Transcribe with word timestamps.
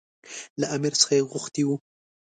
له 0.59 0.65
امیر 0.75 0.93
څخه 1.01 1.13
یې 1.17 1.27
غوښتي 1.31 1.63
وو. 1.65 1.75